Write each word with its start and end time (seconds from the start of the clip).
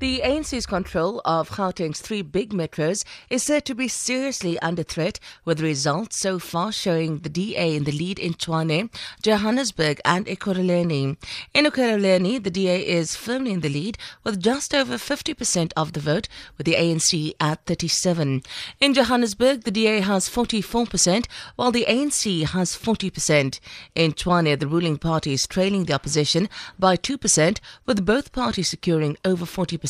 The 0.00 0.20
ANC's 0.20 0.64
control 0.64 1.20
of 1.24 1.50
Gauteng's 1.50 2.00
three 2.00 2.22
big 2.22 2.50
metros 2.50 3.04
is 3.28 3.42
said 3.42 3.64
to 3.64 3.74
be 3.74 3.88
seriously 3.88 4.56
under 4.60 4.84
threat, 4.84 5.18
with 5.44 5.60
results 5.60 6.20
so 6.20 6.38
far 6.38 6.70
showing 6.70 7.18
the 7.18 7.28
DA 7.28 7.74
in 7.74 7.82
the 7.82 7.90
lead 7.90 8.20
in 8.20 8.34
Tshwane, 8.34 8.90
Johannesburg, 9.24 10.00
and 10.04 10.26
Ekurhuleni. 10.26 11.16
In 11.52 11.64
Ekurhuleni, 11.64 12.40
the 12.40 12.50
DA 12.50 12.86
is 12.86 13.16
firmly 13.16 13.50
in 13.50 13.60
the 13.60 13.68
lead 13.68 13.98
with 14.22 14.40
just 14.40 14.72
over 14.72 14.94
50% 14.94 15.72
of 15.76 15.94
the 15.94 16.00
vote, 16.00 16.28
with 16.56 16.66
the 16.66 16.76
ANC 16.76 17.32
at 17.40 17.66
37. 17.66 18.42
In 18.80 18.94
Johannesburg, 18.94 19.64
the 19.64 19.72
DA 19.72 19.98
has 19.98 20.28
44%, 20.28 21.26
while 21.56 21.72
the 21.72 21.86
ANC 21.88 22.44
has 22.44 22.76
40%. 22.76 23.58
In 23.96 24.12
Tshwane, 24.12 24.60
the 24.60 24.68
ruling 24.68 24.96
party 24.96 25.32
is 25.32 25.48
trailing 25.48 25.86
the 25.86 25.94
opposition 25.94 26.48
by 26.78 26.96
2%, 26.96 27.58
with 27.84 28.06
both 28.06 28.30
parties 28.30 28.68
securing 28.68 29.16
over 29.24 29.44
40%. 29.44 29.87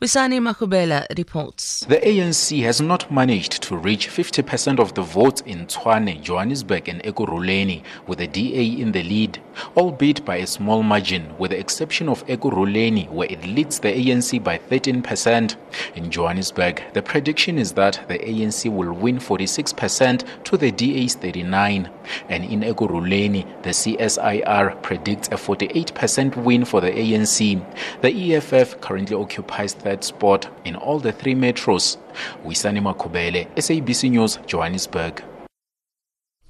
Wisani 0.00 0.40
Makubela 0.40 1.06
reports. 1.16 1.80
The 1.80 1.96
ANC 1.96 2.62
has 2.62 2.80
not 2.80 3.10
managed 3.12 3.62
to 3.64 3.76
reach 3.76 4.08
50% 4.08 4.78
of 4.78 4.94
the 4.94 5.02
votes 5.02 5.42
in 5.42 5.66
Tshwane, 5.66 6.22
Johannesburg 6.22 6.88
and 6.88 7.02
Ekurhuleni, 7.02 7.82
with 8.06 8.18
the 8.18 8.26
DA 8.26 8.64
in 8.64 8.92
the 8.92 9.02
lead, 9.02 9.42
albeit 9.76 10.24
by 10.24 10.36
a 10.36 10.46
small 10.46 10.82
margin, 10.82 11.36
with 11.38 11.50
the 11.50 11.58
exception 11.58 12.08
of 12.08 12.26
Ekurhuleni, 12.26 13.10
where 13.10 13.30
it 13.30 13.44
leads 13.44 13.78
the 13.80 13.88
ANC 13.88 14.42
by 14.42 14.58
13%. 14.58 15.56
In 15.96 16.10
Johannesburg, 16.10 16.82
the 16.92 17.02
prediction 17.02 17.58
is 17.58 17.72
that 17.72 18.04
the 18.08 18.18
ANC 18.18 18.70
will 18.70 18.92
win 18.92 19.18
46% 19.18 20.44
to 20.44 20.56
the 20.56 20.70
DA's 20.70 21.14
39. 21.14 21.90
And 22.28 22.44
in 22.44 22.60
Ekurhuleni, 22.60 23.62
the 23.62 23.70
CSIR 23.70 24.82
predicts 24.82 25.28
a 25.28 25.36
48% 25.36 26.36
win 26.36 26.64
for 26.64 26.80
the 26.80 26.90
ANC. 26.90 27.64
The 28.02 28.34
EFF 28.34 28.80
currently 28.80 29.16
occupies 29.16 29.74
third 29.74 30.04
spot 30.04 30.48
in 30.64 30.76
all 30.76 30.98
the 30.98 31.12
three 31.12 31.34
metros. 31.34 31.96
Wisani 32.44 32.80
Makubele, 32.80 33.46
SABC 33.56 34.10
News, 34.10 34.38
Johannesburg. 34.46 35.22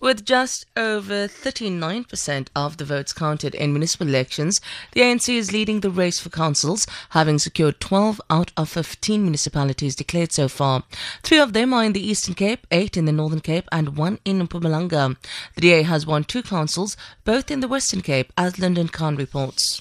With 0.05 0.27
just 0.27 0.67
over 0.77 1.27
39% 1.27 2.49
of 2.55 2.77
the 2.77 2.85
votes 2.85 3.15
counted 3.15 3.55
in 3.55 3.73
municipal 3.73 4.07
elections, 4.07 4.61
the 4.93 5.01
ANC 5.01 5.35
is 5.35 5.51
leading 5.51 5.81
the 5.81 5.89
race 5.89 6.21
for 6.21 6.29
councils, 6.29 6.87
having 7.17 7.39
secured 7.39 7.81
12 7.81 8.21
out 8.29 8.53
of 8.55 8.69
15 8.69 9.23
municipalities 9.23 9.97
declared 9.97 10.31
so 10.31 10.47
far. 10.47 10.83
Three 11.23 11.39
of 11.39 11.55
them 11.55 11.73
are 11.73 11.85
in 11.85 11.95
the 11.95 12.07
Eastern 12.07 12.35
Cape, 12.35 12.67
eight 12.71 12.99
in 12.99 13.07
the 13.07 13.13
Northern 13.13 13.41
Cape, 13.41 13.67
and 13.73 13.97
one 13.97 14.19
in 14.27 14.47
Mpumalanga. 14.47 15.17
The 15.55 15.61
DA 15.63 15.83
has 15.85 16.05
won 16.05 16.25
two 16.25 16.43
councils, 16.43 16.99
both 17.25 17.51
in 17.51 17.61
the 17.61 17.69
Western 17.69 18.03
Cape, 18.03 18.31
as 18.37 18.59
Lyndon 18.59 18.89
Khan 18.89 19.17
reports. 19.17 19.81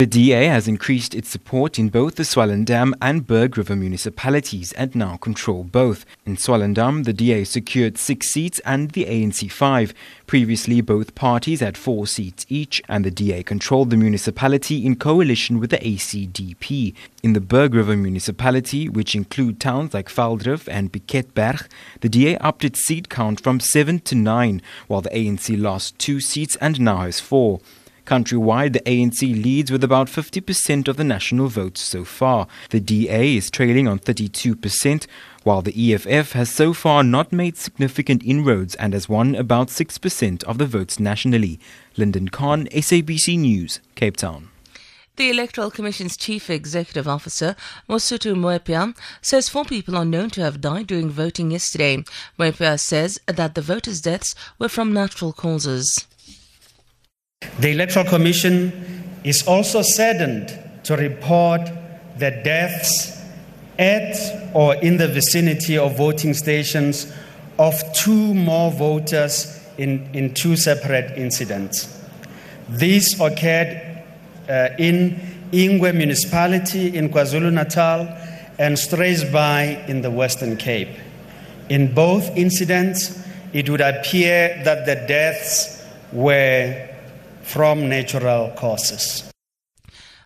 The 0.00 0.06
DA 0.06 0.46
has 0.46 0.66
increased 0.66 1.14
its 1.14 1.28
support 1.28 1.78
in 1.78 1.88
both 1.88 2.16
the 2.16 2.24
Swellendam 2.24 2.94
and 3.00 3.24
Berg 3.24 3.56
River 3.56 3.76
municipalities 3.76 4.72
and 4.72 4.92
now 4.96 5.16
control 5.16 5.62
both. 5.62 6.04
In 6.26 6.34
Swellendam, 6.34 7.04
the 7.04 7.12
DA 7.12 7.44
secured 7.44 7.96
six 7.96 8.28
seats 8.28 8.58
and 8.64 8.90
the 8.90 9.04
ANC 9.04 9.52
five. 9.52 9.94
Previously, 10.26 10.80
both 10.80 11.14
parties 11.14 11.60
had 11.60 11.78
four 11.78 12.08
seats 12.08 12.44
each, 12.48 12.82
and 12.88 13.04
the 13.04 13.10
DA 13.12 13.44
controlled 13.44 13.90
the 13.90 13.96
municipality 13.96 14.84
in 14.84 14.96
coalition 14.96 15.60
with 15.60 15.70
the 15.70 15.78
ACDP. 15.78 16.92
In 17.22 17.34
the 17.34 17.40
Berg 17.40 17.72
River 17.72 17.96
municipality, 17.96 18.88
which 18.88 19.14
include 19.14 19.60
towns 19.60 19.94
like 19.94 20.08
Velddrif 20.08 20.66
and 20.66 20.92
Piketberg, 20.92 21.68
the 22.00 22.08
DA 22.08 22.36
upped 22.38 22.64
its 22.64 22.80
seat 22.80 23.08
count 23.08 23.40
from 23.40 23.60
seven 23.60 24.00
to 24.00 24.16
nine, 24.16 24.60
while 24.88 25.02
the 25.02 25.10
ANC 25.10 25.56
lost 25.56 25.96
two 26.00 26.18
seats 26.18 26.56
and 26.56 26.80
now 26.80 27.02
has 27.02 27.20
four. 27.20 27.60
Countrywide, 28.06 28.74
the 28.74 28.80
ANC 28.80 29.22
leads 29.22 29.72
with 29.72 29.82
about 29.82 30.08
50% 30.08 30.88
of 30.88 30.96
the 30.96 31.04
national 31.04 31.48
votes 31.48 31.80
so 31.80 32.04
far. 32.04 32.46
The 32.70 32.80
DA 32.80 33.36
is 33.36 33.50
trailing 33.50 33.88
on 33.88 33.98
32%, 33.98 35.06
while 35.42 35.62
the 35.62 35.94
EFF 35.94 36.32
has 36.32 36.50
so 36.50 36.74
far 36.74 37.02
not 37.02 37.32
made 37.32 37.56
significant 37.56 38.22
inroads 38.22 38.74
and 38.74 38.92
has 38.92 39.08
won 39.08 39.34
about 39.34 39.68
6% 39.68 40.44
of 40.44 40.58
the 40.58 40.66
votes 40.66 41.00
nationally. 41.00 41.58
Lyndon 41.96 42.28
Khan, 42.28 42.66
SABC 42.66 43.38
News, 43.38 43.80
Cape 43.94 44.16
Town. 44.16 44.50
The 45.16 45.30
Electoral 45.30 45.70
Commission's 45.70 46.16
Chief 46.16 46.50
Executive 46.50 47.06
Officer, 47.06 47.54
Mosotho 47.88 48.34
Moepya, 48.34 48.96
says 49.22 49.48
four 49.48 49.64
people 49.64 49.96
are 49.96 50.04
known 50.04 50.28
to 50.30 50.40
have 50.40 50.60
died 50.60 50.88
during 50.88 51.08
voting 51.08 51.52
yesterday. 51.52 52.02
Moepya 52.36 52.80
says 52.80 53.20
that 53.26 53.54
the 53.54 53.62
voters' 53.62 54.00
deaths 54.00 54.34
were 54.58 54.68
from 54.68 54.92
natural 54.92 55.32
causes. 55.32 56.04
The 57.58 57.70
Electoral 57.70 58.04
Commission 58.06 58.72
is 59.24 59.46
also 59.46 59.82
saddened 59.82 60.58
to 60.84 60.96
report 60.96 61.62
the 62.18 62.30
deaths 62.30 63.20
at 63.78 64.54
or 64.54 64.74
in 64.76 64.96
the 64.96 65.08
vicinity 65.08 65.76
of 65.78 65.96
voting 65.96 66.34
stations 66.34 67.12
of 67.58 67.74
two 67.92 68.34
more 68.34 68.70
voters 68.70 69.60
in, 69.78 70.08
in 70.12 70.34
two 70.34 70.56
separate 70.56 71.16
incidents. 71.18 72.02
These 72.68 73.20
occurred 73.20 74.02
uh, 74.48 74.68
in 74.78 75.20
Ingwe 75.52 75.94
municipality 75.94 76.96
in 76.96 77.10
KwaZulu 77.10 77.52
Natal 77.52 78.00
and 78.58 78.76
Strathspey 78.76 79.88
in 79.88 80.02
the 80.02 80.10
Western 80.10 80.56
Cape. 80.56 80.96
In 81.68 81.94
both 81.94 82.36
incidents, 82.36 83.22
it 83.52 83.68
would 83.70 83.80
appear 83.80 84.60
that 84.64 84.86
the 84.86 84.94
deaths 85.06 85.84
were 86.12 86.93
from 87.44 87.88
natural 87.88 88.50
causes. 88.56 89.30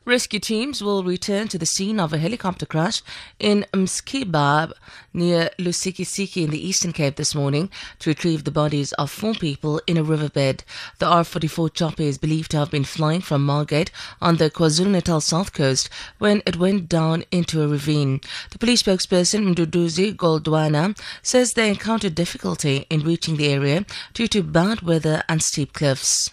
Rescue 0.09 0.41
teams 0.41 0.83
will 0.83 1.05
return 1.05 1.49
to 1.49 1.59
the 1.59 1.67
scene 1.67 2.01
of 2.01 2.15
a 2.15 2.17
helicopter 2.17 2.65
crash 2.65 3.03
in 3.39 3.67
Msikaba 3.75 4.73
near 5.12 5.51
Lusikisiki 5.59 6.45
in 6.45 6.51
the 6.51 6.67
Eastern 6.67 6.95
Cape 6.95 7.17
this 7.17 7.34
morning 7.34 7.69
to 7.99 8.09
retrieve 8.09 8.45
the 8.45 8.51
bodies 8.51 8.95
of 8.95 9.11
four 9.11 9.34
people 9.34 9.83
in 9.87 9.99
a 9.99 10.03
riverbed. 10.03 10.65
The 10.99 11.05
R-44 11.05 11.75
chopper 11.75 12.05
is 12.05 12.17
believed 12.17 12.53
to 12.53 12.57
have 12.57 12.71
been 12.71 12.84
flying 12.84 13.21
from 13.21 13.45
Margate 13.45 13.91
on 14.23 14.39
the 14.39 14.51
KwaZulu-Natal 14.51 15.21
south 15.21 15.53
coast 15.53 15.91
when 16.19 16.43
it 16.47 16.57
went 16.57 16.89
down 16.89 17.25
into 17.31 17.61
a 17.61 17.69
ravine. 17.69 18.23
The 18.51 18.59
police 18.59 18.84
spokesperson 18.84 19.55
Mduduzi 19.55 20.17
Goldwana 20.17 20.99
says 21.23 21.53
they 21.53 21.69
encountered 21.69 22.15
difficulty 22.15 22.87
in 22.89 23.01
reaching 23.01 23.37
the 23.37 23.53
area 23.53 23.84
due 24.15 24.28
to 24.28 24.43
bad 24.43 24.81
weather 24.81 25.23
and 25.28 25.43
steep 25.43 25.75
cliffs. 25.75 26.31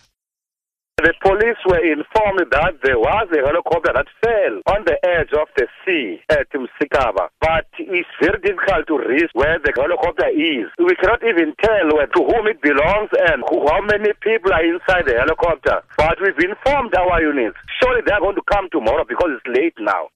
The 0.98 1.12
police 1.20 1.60
were 1.68 1.84
informed 1.84 2.48
that 2.56 2.80
there 2.80 2.96
was 2.96 3.28
a 3.28 3.44
helicopter 3.44 3.92
that 3.92 4.08
fell 4.24 4.64
on 4.72 4.88
the 4.88 4.96
edge 5.04 5.36
of 5.36 5.52
the 5.60 5.68
sea 5.84 6.24
at 6.32 6.48
Msikaba, 6.56 7.28
but 7.44 7.68
it's 7.78 8.08
very 8.24 8.40
difficult 8.40 8.88
to 8.88 9.04
reach 9.04 9.28
where 9.34 9.60
the 9.60 9.76
helicopter 9.76 10.32
is. 10.32 10.72
We 10.80 10.96
cannot 10.96 11.20
even 11.20 11.52
tell 11.60 11.92
to 11.92 12.20
whom 12.24 12.48
it 12.48 12.64
belongs 12.64 13.12
and 13.28 13.44
who, 13.52 13.68
how 13.68 13.84
many 13.84 14.16
people 14.24 14.56
are 14.56 14.64
inside 14.64 15.04
the 15.04 15.20
helicopter. 15.20 15.84
But 16.00 16.16
we've 16.24 16.40
informed 16.40 16.96
our 16.96 17.20
units. 17.22 17.60
Surely 17.84 18.00
they're 18.08 18.24
going 18.24 18.40
to 18.40 18.48
come 18.48 18.72
tomorrow 18.72 19.04
because 19.04 19.36
it's 19.36 19.52
late 19.52 19.76
now. 19.78 20.15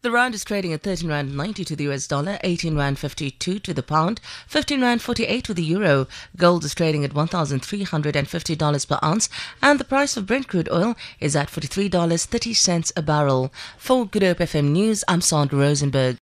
The 0.00 0.12
rand 0.12 0.32
is 0.36 0.44
trading 0.44 0.72
at 0.72 0.84
13 0.84 1.08
rand 1.08 1.36
90 1.36 1.64
to 1.64 1.74
the 1.74 1.88
US 1.88 2.06
dollar, 2.06 2.38
18 2.44 2.76
rand 2.76 3.00
52 3.00 3.58
to 3.58 3.74
the 3.74 3.82
pound, 3.82 4.20
15 4.46 4.80
rand 4.80 5.02
48 5.02 5.48
with 5.48 5.56
the 5.56 5.64
euro. 5.64 6.06
Gold 6.36 6.64
is 6.64 6.72
trading 6.72 7.04
at 7.04 7.14
$1,350 7.14 8.88
per 8.88 8.98
ounce, 9.02 9.28
and 9.60 9.80
the 9.80 9.84
price 9.84 10.16
of 10.16 10.24
Brent 10.24 10.46
crude 10.46 10.68
oil 10.70 10.94
is 11.18 11.34
at 11.34 11.48
$43.30 11.48 12.92
a 12.96 13.02
barrel. 13.02 13.52
For 13.76 14.06
Good 14.06 14.22
Hope 14.22 14.38
FM 14.38 14.70
News, 14.70 15.02
I'm 15.08 15.20
Sandra 15.20 15.58
Rosenberg. 15.58 16.16